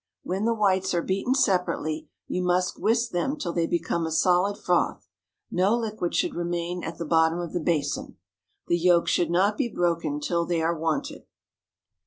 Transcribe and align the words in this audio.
When 0.23 0.45
the 0.45 0.55
whites 0.55 0.95
are 0.95 1.03
beaten 1.03 1.35
separately, 1.35 2.09
you 2.27 2.41
must 2.41 2.79
whisk 2.79 3.11
them 3.11 3.37
till 3.37 3.53
they 3.53 3.67
become 3.67 4.07
a 4.07 4.11
solid 4.11 4.57
froth; 4.57 5.07
no 5.51 5.77
liquid 5.77 6.15
should 6.15 6.33
remain 6.33 6.83
at 6.83 6.97
the 6.97 7.05
bottom 7.05 7.37
of 7.37 7.53
the 7.53 7.59
basin. 7.59 8.17
The 8.65 8.79
yolks 8.79 9.11
should 9.11 9.29
not 9.29 9.59
be 9.59 9.69
broken 9.69 10.19
till 10.19 10.43
they 10.47 10.59
are 10.63 10.75
wanted. 10.75 11.27